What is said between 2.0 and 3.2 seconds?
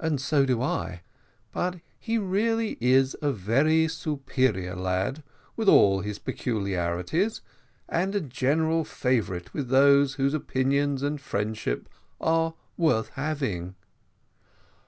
he really is